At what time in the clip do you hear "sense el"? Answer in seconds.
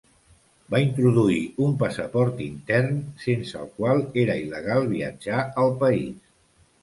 3.25-3.69